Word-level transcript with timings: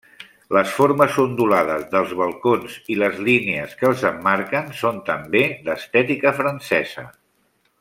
Les 0.55 0.69
formes 0.77 1.17
ondulades 1.23 1.83
dels 1.91 2.15
balcons 2.21 2.79
i 2.95 2.97
les 3.03 3.19
línies 3.27 3.75
que 3.83 3.89
els 3.91 4.07
emmarquen 4.11 4.73
són 4.81 4.99
també 5.11 5.43
d'estètica 5.69 6.33
francesa. 6.41 7.09